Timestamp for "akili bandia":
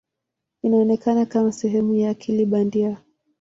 2.09-2.97